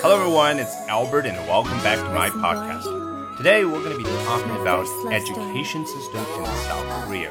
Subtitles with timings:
[0.00, 2.84] Hello everyone, it's Albert and welcome back to my podcast.
[3.36, 7.30] Today we're going to be talking about education system in South Korea.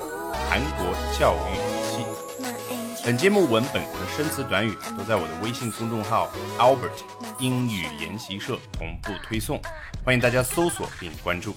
[0.49, 3.05] 韩国教育体系。
[3.05, 6.99] 本节目文本和生词短语都在我的微信公众号 Albert
[7.39, 9.61] 英语研习社同步推送，
[10.03, 11.55] 欢迎大家搜索并关注。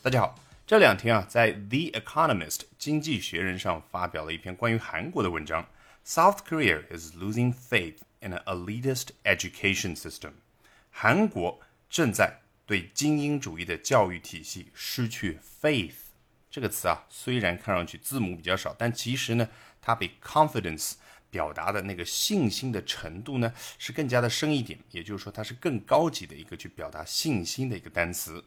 [0.00, 0.34] 大家好，
[0.66, 5.66] 这两天啊，在 The Economist 经济学人上发表了一篇关于韩国的文章。
[6.12, 10.32] South Korea is losing faith in an elitist education system。
[10.90, 15.94] 韩国正在对精英主义的教育体系失去 faith。
[16.50, 19.48] 这个词啊，虽然看上去字母比较少，但其实呢，
[19.80, 20.94] 它比 confidence
[21.30, 24.80] 表达的那个信心的程度呢，是更加的深一点。
[24.90, 28.44] 也就是说，它是更高级的一个去表达信心的一个单词。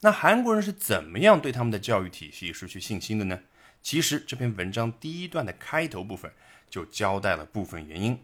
[0.00, 3.38] 那韩国人是怎么样对他们的教育体系失去信心的呢？
[3.80, 6.30] 其实这篇文章第一段的开头部分
[6.70, 8.18] 就交代了部分原因。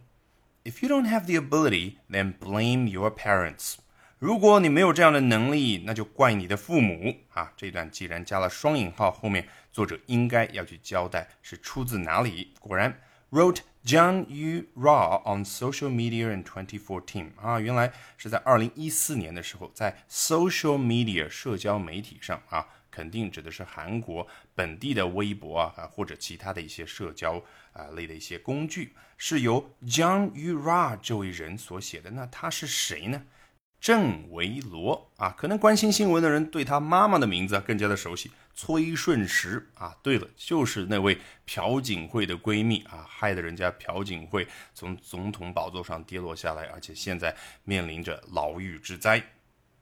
[0.64, 3.74] If you don't have the ability, then blame your parents.
[4.18, 7.52] 如果你没有这样的能力，那就怪你的父母啊！
[7.54, 12.54] 这段既然加了双引号，后面作者应该要去交代是出自哪里。
[12.59, 12.98] 果然
[13.30, 22.66] ，wrote John Yu Raw on social media in 2014啊，原来是在二零一四年的时候，在 social media 社交媒体上啊，
[22.97, 27.35] 肯定指的是韩国本地的微博啊啊或者其他的一些社交
[27.75, 32.11] 啊类的一些工具，是由 John Yu Ra 这位人所写的。
[32.13, 33.23] 那他是谁呢？
[33.79, 39.95] 郑维罗啊，可能关心新闻的人对他妈妈的名字更加的熟悉，崔顺实啊。
[40.02, 49.23] 对了，就是那位朴槿惠的闺蜜啊，害得人家朴槿惠从总统宝座上跌落下来，而且现在面临着牢狱之灾。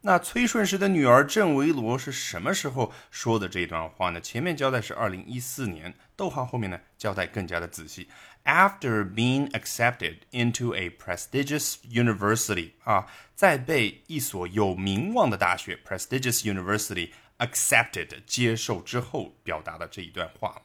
[0.03, 4.21] 那崔顺实的女儿郑维罗是什么时候说的这段话呢？
[4.21, 8.07] 前面交代是二零一四年，逗号后面呢交代更加的仔细。
[8.45, 20.61] After being accepted into a prestigious university 啊，在被一所有名望的大学 prestigious university accepted 接受之后，表达的这一段话。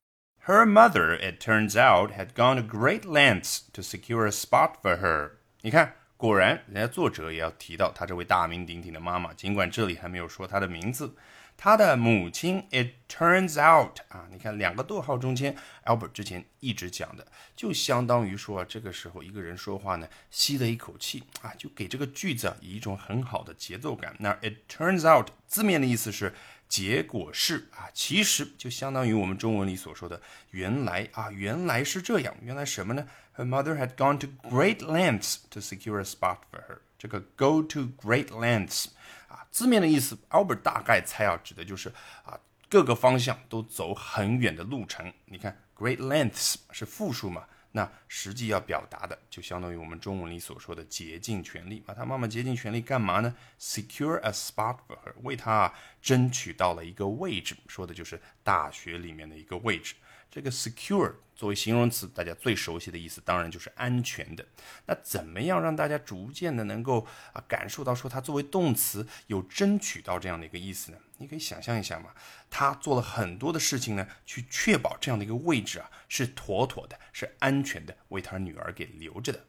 [0.46, 5.00] Her mother, it turns out, had gone to great lengths to secure a spot for
[5.00, 5.32] her。
[5.62, 5.94] 你看。
[6.19, 11.15] 果然，人家作者也要提到他这位大名鼎鼎的妈妈，尽管这里还没有说她的名字。
[11.55, 17.25] 他的母亲，it turns out 啊，你看两个逗号中间，Albert 之前一直讲的，
[17.55, 24.13] 就相当于说这个时候一个人说话呢，吸了一口气啊，就给这个句子以一种很好的节奏感。
[24.19, 26.33] 那 it turns out 字面的意思是
[26.69, 30.21] 结果是啊，其实就相当于我们中文里所说的
[30.51, 36.77] 原来啊，原来是这样，原来什么呢？Her mother had gone to great lengths to secure a spot for her。
[36.99, 38.85] 这个 go to great lengths
[39.27, 41.89] 啊，字面的意思，Albert 大概猜啊，指的就是
[42.23, 45.11] 啊各个方向都走很远的路程。
[45.25, 47.45] 你看，great lengths 是复数嘛？
[47.71, 51.83] 那实际要表达的就相当于我们中文里所说的竭尽全力。
[51.85, 59.95] 把，他妈妈竭尽全力干嘛呢？Secure a spot for her，为他争取到了一个位置，说的就是大学里面的一个位置。
[60.31, 64.45] 这个 secure 作为形容词，大家最熟悉的意思当然就是安全的。
[64.85, 70.97] 那怎么样让大家逐渐的能够啊感受到说它作为动词有争取到这样的一个意思呢？
[71.17, 72.11] 你可以想象一下嘛，
[72.49, 79.45] 他做了很多的事情呢，去确保这样的一个位置啊是妥妥的，是安全的，为他女儿给留着的。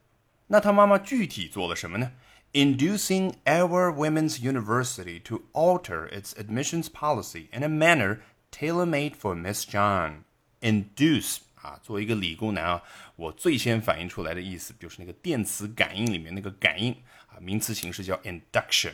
[0.48, 2.12] 那他妈妈具体做了什么呢
[2.52, 8.18] ？Inducing our women's university to alter its admissions policy in a manner
[8.50, 10.24] tailor-made for Miss John.
[10.60, 12.82] Induce 啊，作为一个理工男啊，
[13.16, 16.92] 我最先反应出来的意思就是那个电磁感应里面那个感应
[17.26, 18.92] 啊，名词形式叫 induction。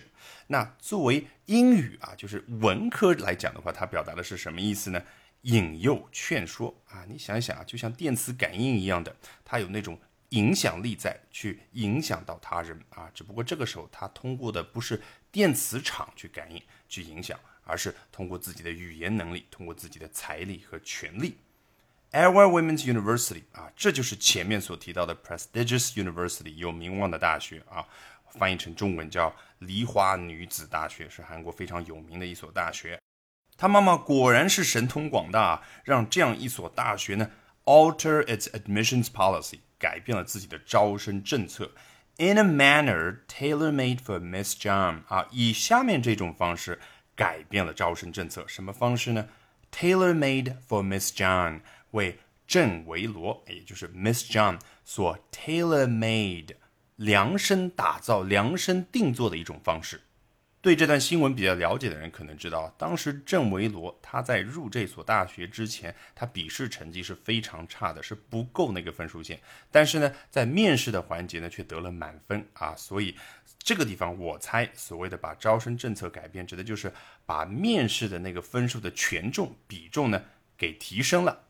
[0.49, 5.03] 那作为英语啊，就是文科来讲的话，它表达的是什么意思呢？
[5.43, 9.97] 引诱、劝说啊，你想一想啊，就像电磁感应一样的，它有那种
[10.31, 13.09] 影响力在，去影响到他人啊。
[13.15, 15.01] 只不过这个时候，它通过的不是
[15.31, 21.37] 电磁场去感应、去影响，而是通过自己的语言能力，通过自己的财力和权力。
[22.17, 27.85] Our Women's University 啊，这就是前面所提到的 prestigious university 有名望的大学啊，
[28.39, 32.99] 翻译成中文叫梨花女子大学，是韩国非常有名的一所大学。
[33.59, 37.31] 他妈妈果然是神通广大，啊让这样一所大学呢
[37.67, 41.71] alter its admissions policy，改变了自己的招生政策
[42.17, 46.81] ，in a manner tailor-made for Miss John 啊，以下面这种方式
[47.15, 48.47] 改变了招生政策。
[48.49, 49.29] 什么方式呢
[49.71, 51.61] ？tailor-made for Miss John。
[51.93, 56.55] 为郑维罗，也就是 Miss John 所 tailor made
[56.97, 60.01] 量身打造、量身定做的一种方式。
[60.63, 69.41] 对这段新闻比较了解的人可能知道，当时郑维罗他在入这所大学之前，他笔试成绩是非常差的，是不够那个分数线。
[69.71, 72.75] 但是呢，在面试的环节呢，却得了满分啊！
[72.75, 73.15] 所以
[73.61, 76.93] 这个地方，我猜所谓的把招生政策改变，指的就是
[77.25, 80.21] 把面试的那个分数的权重比重呢
[80.57, 81.46] 给提升了。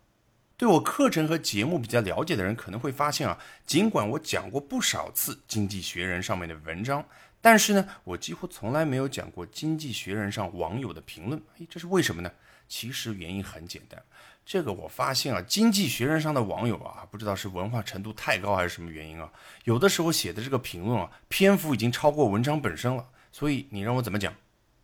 [0.59, 7.05] 对我课程和节目比较了解的人可能会发现啊，尽管我讲过不少次《经济学人》上面的文章，
[7.43, 11.39] 但是呢，我几乎从来没有讲过《经济学人》上网友的评论。
[11.59, 12.31] 哎，这是为什么呢？
[12.69, 14.03] 其实原因很简单，
[14.45, 19.31] 这个我发现啊，《经济学人》上的网友啊，不知道是文化程度太高还是什么原因啊，
[19.65, 23.07] 有的时候写的这个评论啊，篇幅已经超过文章本身了。
[23.31, 24.33] 所以你让我怎么讲？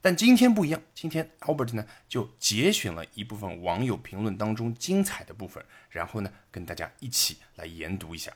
[0.02, 8.32] 但今天不一样，今天 Albert 呢就节选了一部分网友评论当中精彩的部分，然后呢跟大家一起来研读一下。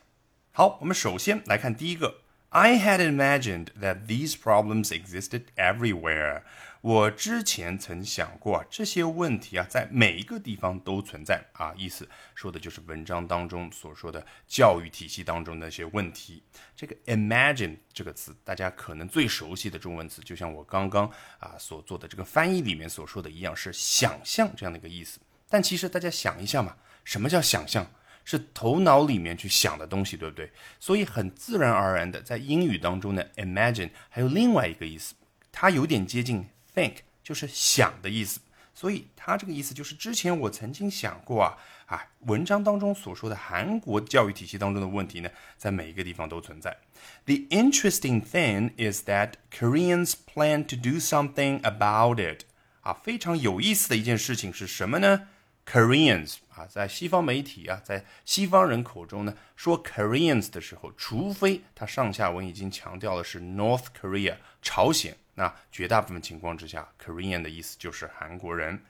[0.53, 2.21] 好，我们首先来看第一个。
[2.51, 6.43] I had imagined that these problems existed everywhere.
[6.81, 11.75] 我之前曾想过啊，这些问题啊，在每一个地方都存在啊。
[11.77, 16.43] 意思说的就是文章当中所说的教育体系当中那些问题。
[16.77, 25.19] 这个 imagine 这个词，大家可能最熟悉的中文词，就像我刚刚啊所做的这个翻译里面所说的一样，是想象这样的一个意思。
[25.49, 27.91] 但其实大家想一下嘛，什么叫想象？
[28.29, 30.51] 是头脑里面去想的东西，对不对？
[30.81, 35.15] 所以很自然而然的，在英语当中呢，imagine 还有另外一个意思，
[35.53, 36.45] 它有点接近
[36.77, 38.39] think，就是想的意思。
[38.75, 41.57] 所以它这个意思就是之前我曾经想过啊，
[41.87, 46.77] 啊，文章当中所说的韩国教育体系当中的问题呢，在每一个地方都存在。
[47.25, 52.43] The interesting thing is that Koreans plan to do something about it。
[52.83, 55.29] 啊，非常有意思的一件事情是什么呢
[55.65, 68.83] ？Koreans 啊，在西方媒体啊，在西方人口中呢，说 Koreans 的时候，除非他上下文已经强调的是 North Korea 朝鲜，那绝大部分情况之下，Korean 的意思就是韩国人。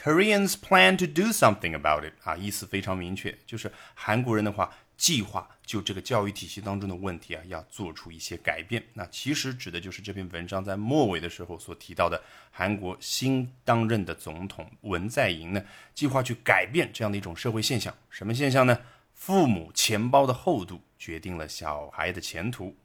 [0.00, 4.72] Koreans plan to do something about it 啊，意思非常明确，就是韩国人的话。
[4.96, 8.80] 计划就这个教育体系当中的问题啊，要做出一些改变。
[8.92, 12.22] 那其实指的就是这篇文章在末尾的时候所提到的，
[12.52, 15.60] 韩国新当任的总统文在寅呢，
[15.96, 17.92] 计划去改变这样的一种社会现象。
[18.08, 18.78] 什么现象呢？
[19.14, 22.76] 父母钱包的厚度决定了小孩的前途。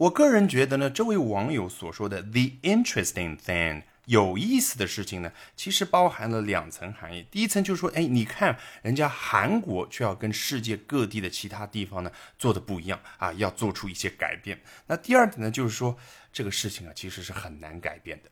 [0.00, 3.82] 我个人觉得呢，这位网友所说的 “the interesting thing”。
[4.06, 7.26] 有意思的事情呢，其实包含了两层含义。
[7.30, 14.58] 第一层就是说，哎，你看人家韩国却要跟世界各地的其他地方呢做的不一样啊，要做出一些改变。
[14.86, 15.94] 那第二点呢，就是说
[16.32, 18.30] 这个事情啊，其实是很难改变的。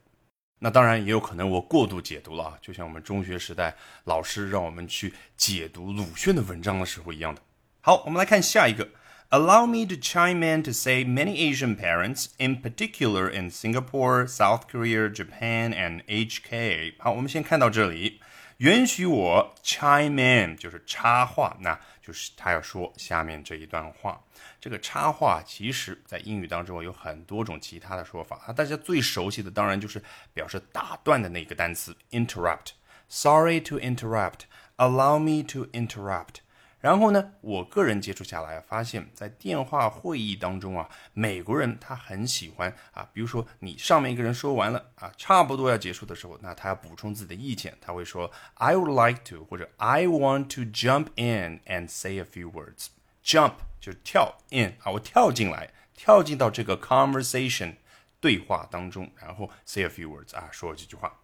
[0.57, 3.75] 那当然也有可能我过度解读了啊，就像我们中学时代
[4.05, 7.39] 老师让我们去解读鲁迅的文章的时候一样的。
[7.81, 8.89] 好，我们来看下一个。
[9.30, 15.08] Allow me to chime in to say many Asian parents, in particular in Singapore, South Korea,
[15.08, 16.94] Japan, and HK。
[16.98, 18.20] 好，我们先看到这里，
[18.58, 24.22] 允许我 chime in，就是插话，那就是他要说下面这一段话。
[24.60, 30.00] 这个插话其实在英语当中有很多种其他的说法啊，大家最熟悉的当然就是
[30.32, 34.42] 表示打断的那个单词 interrupt。Sorry to interrupt.
[34.76, 36.36] Allow me to interrupt.
[36.79, 52.49] 然后呢，我个人接触下来发现，在电话会议当中啊，美国人他很喜欢啊，比如说你上面一个人说完了啊，差不多要结束的时候，那他要补充自己的意见，他会说 I would like to 或者 I want to jump in and say a few
[52.49, 52.87] words。
[53.23, 57.75] Jump 就是跳 in 啊，我跳进来，跳进到这个 conversation
[58.21, 61.19] 对话当中，然后 say a few words 啊，说几句话。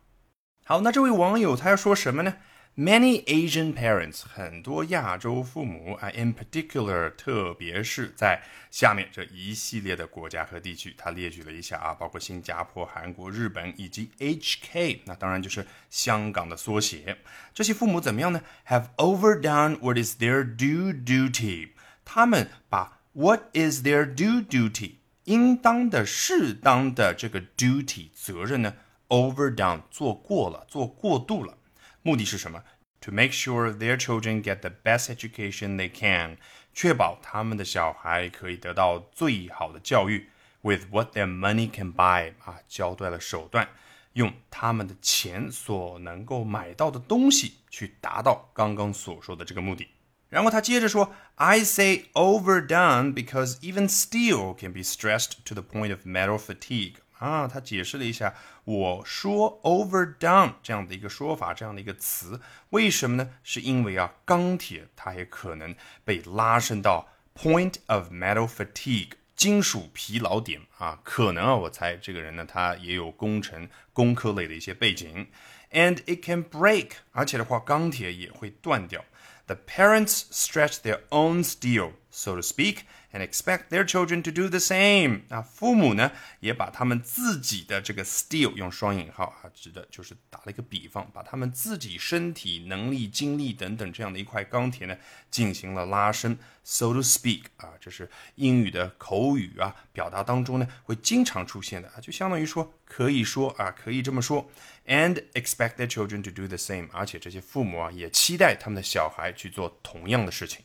[0.65, 2.35] 好，那这位网友他要说什么呢
[2.77, 17.17] ？Many Asian parents，很多亚洲父母啊，in particular，特别是在下面这一系列的国家和地区，他列举了一下啊，包括新加坡、韩国、日本以及 HK，那当然就是香港的缩写。
[17.53, 21.69] 这些父母怎么样呢？Have overdone what is their due duty，
[22.03, 28.73] 他们把 what is their due duty，应当的、适当的这个 duty 责任呢
[29.07, 31.57] ，overdone 做过了，做过度了。
[32.04, 32.62] 目的是什么？
[33.02, 36.36] To make sure their children get the best education they can，
[36.74, 40.28] 确保他们的小孩可以得到最好的教育。
[40.62, 43.68] With what their money can buy，啊，交代了手段，
[44.12, 49.88] 用他们的钱所能够买到的东西去达到刚刚所说的这个目的。
[50.28, 56.96] 然后他接着说，I say overdone because even steel can be stressed to the point of metal fatigue。
[57.19, 62.39] 啊，他解释了一下，我说 overdone 这样的一个说法，这样的一个词，
[62.71, 63.29] 为什么呢？
[63.43, 75.27] 是因为啊，钢铁它也可能被拉伸到 point of metal fatigue 金属疲劳点啊，可能啊，我猜这个人呢，他也有工程、工科类的一些背景。
[75.71, 79.03] And it can break，而且的话，钢铁也会断掉。
[79.47, 84.59] The parents stretch their own steel, so to speak, and expect their children to do the
[84.59, 85.21] same.
[85.29, 94.97] 啊，父母呢也把他们自己的这个 steel 用双引号啊，指的就是打了一个比方，把他们自己身体能力、精力等等这样的一块钢铁呢
[95.29, 97.43] 进行了拉伸，so to speak.
[97.57, 104.49] 啊，这是英语的口语啊表达当中呢会经常出现的啊，就相当于说可以说啊，可以这么说。
[104.87, 110.63] And expect their children to do the same，而且这些父母啊也期待他们的小孩去做同样的事情。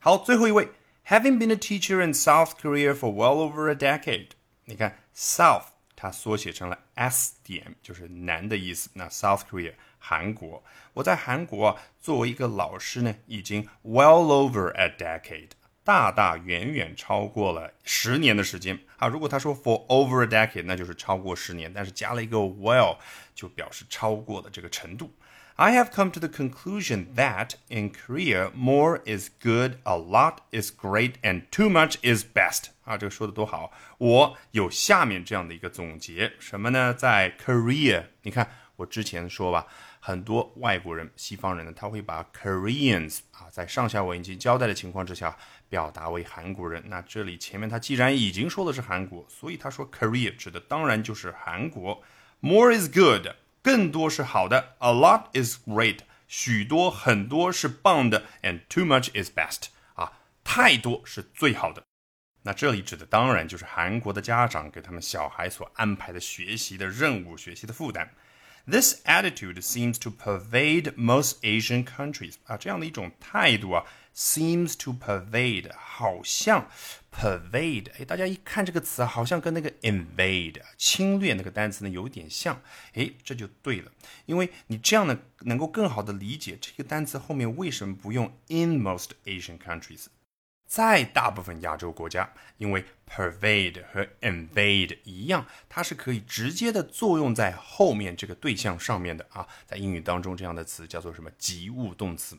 [0.00, 0.68] 好，最后一位
[1.10, 4.28] ，Having been a teacher in South Korea for well over a decade，
[4.66, 5.64] 你看 South
[5.96, 8.90] 它缩写成了 S 点，就是南的意思。
[8.94, 10.62] 那 South Korea 韩国，
[10.94, 15.48] 我在韩国啊作为一个老师呢，已经 well over a decade。
[15.82, 19.08] 大大远远超过了十年的时间啊！
[19.08, 22.98] 如果他说 for over a decade，那就是超过十年，但是加了一个 well，
[23.34, 25.12] 就表示超过的这个程度。
[25.60, 31.16] I have come to the conclusion that in Korea, more is good, a lot is great,
[31.22, 32.70] and too much is best.
[32.82, 33.70] 啊，这个说的多好！
[33.98, 36.94] 我有下面这样的一个总结，什么呢？
[36.94, 39.66] 在 Korea，你看我之前说吧。
[40.00, 45.36] 很多外国人、西方人呢，他会把 Koreans 啊，在上下文已经交代的情况之下，
[45.68, 46.82] 表达为韩国人。
[46.86, 52.02] 那这里前面他既然已经说的是韩国，所以他说 Korea 指的当然就是韩国。
[52.40, 53.26] More is good，
[53.62, 54.76] 更多是好的。
[54.78, 58.24] A lot is great，许多很多是棒的。
[58.42, 60.12] And too much is best，啊，
[60.44, 61.82] 太多是最好的。
[62.42, 68.14] 那这里指的当然就是韩国的家长给他们小孩所安排的学习的任务、学习的负担。
[68.66, 76.68] This attitude seems to pervade most Asian countries 啊，这样的一种态度啊，seems to pervade，好像
[77.12, 82.62] pervade，哎，大家一看这个词，好像跟那个 invade 侵略那个单词呢有点像，
[82.94, 83.92] 哎，这就对了，
[84.26, 90.06] 因为你这样呢能够更好的理解这个单词后面为什么不用 in most Asian countries。
[90.66, 99.48] 在大部分亚洲国家，因为 pervade 和 invade 一样，它是可以直接的作用在后面这个对象上面的啊。
[99.66, 102.38] 在英语当中，这样的词叫做什么及物动词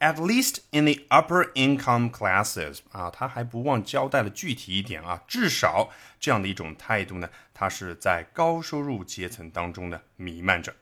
[0.00, 10.74] ？At least in the upper income classes 啊，他还不忘交代了具体一点啊，至少这样的一种态度呢，它是在高收入阶层当中呢弥漫着。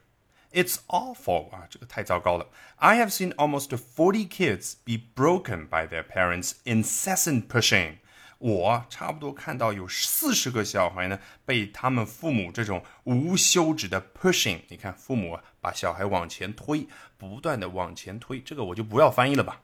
[0.51, 2.47] It's awful 啊，这个太糟糕了。
[2.75, 7.97] I have seen almost forty kids be broken by their parents' incessant pushing。
[8.38, 14.60] 我差不多看到有四十个小孩呢，被他们父母这种无休止的 pushing。
[14.68, 19.60] 你看，父母把小孩往前推，不断的往前推，这个我就不要翻译了吧。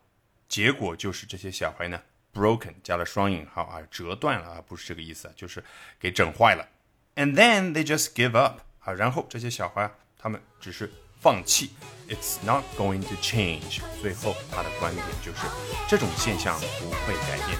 [0.49, 2.01] 结果就是这些小孩呢
[2.33, 5.63] ，broken 加了双引号啊，折断了啊，不是这个意思，就是
[5.99, 6.69] 给整坏了。
[7.17, 9.91] And then they just give up 啊，然后这些小孩。
[10.17, 10.91] 他们只是
[11.21, 11.73] 放弃
[12.09, 13.83] ，It's not going to change。
[14.01, 15.47] 最后他的观点就是
[15.87, 17.54] 这种现象不会改变。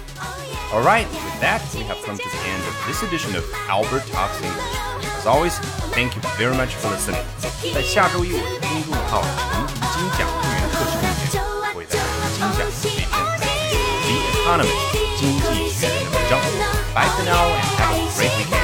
[0.74, 4.06] All right, with that, we have come to the end of this edition of Albert
[4.12, 4.76] Talks English.
[5.18, 5.58] As always,
[5.92, 7.24] thank you very much for listening.
[7.74, 11.98] 在下周一我的公众号“陈读精讲会员课程里面，我会在
[12.32, 16.32] 精讲每天来自于《The Economist》经济学人的文章。
[16.94, 18.63] Bye for now and have a great weekend.